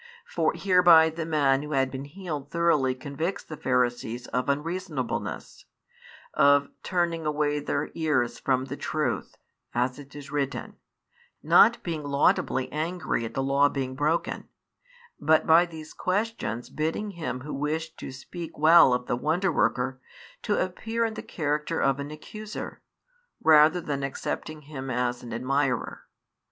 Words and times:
For 0.25 0.53
hereby 0.55 1.11
the 1.11 1.27
man 1.27 1.61
who 1.61 1.73
had 1.73 1.91
been 1.91 2.05
healed 2.05 2.49
thoroughly 2.49 2.95
convicts 2.95 3.43
the 3.43 3.55
Pharisees 3.55 4.25
of 4.29 4.49
unreasonableness, 4.49 5.65
of 6.33 6.69
turning 6.81 7.27
away 7.27 7.59
their 7.59 7.91
ears 7.93 8.39
from 8.39 8.65
the 8.65 8.77
truth, 8.77 9.37
as 9.75 9.99
it 9.99 10.15
is 10.15 10.31
written, 10.31 10.77
not 11.43 11.83
being 11.83 12.01
laudably 12.01 12.67
angry 12.71 13.25
at 13.25 13.35
the 13.35 13.43
law 13.43 13.69
being 13.69 13.93
broken, 13.93 14.49
but 15.19 15.45
by 15.45 15.67
these 15.67 15.93
questions 15.93 16.71
bidding 16.71 17.11
him 17.11 17.41
who 17.41 17.53
wished 17.53 17.99
to 17.99 18.11
speak 18.11 18.57
well 18.57 18.95
of 18.95 19.05
the 19.05 19.15
Wonder 19.15 19.51
worker 19.51 20.01
to 20.41 20.59
appear 20.59 21.05
in 21.05 21.13
the 21.13 21.21
character 21.21 21.79
of 21.79 21.99
an 21.99 22.09
accuser, 22.09 22.81
rather 23.39 23.79
than 23.79 24.01
accepting 24.01 24.63
him 24.63 24.89
as 24.89 25.21
an 25.21 25.31
admirer. 25.31 26.07